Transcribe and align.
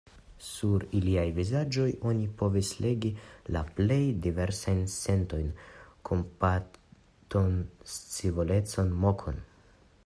Sur 0.43 0.83
iliaj 0.99 1.25
vizaĝoj 1.39 1.85
oni 2.11 2.23
povis 2.39 2.71
legi 2.85 3.11
la 3.57 3.63
plej 3.79 3.99
diversajn 4.25 4.81
sentojn: 4.95 5.53
kompaton, 6.11 7.55
scivolecon, 7.97 8.93
mokon. 9.05 9.41